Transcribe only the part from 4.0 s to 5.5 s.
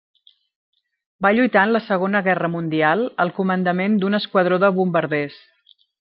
d'un esquadró de bombarders.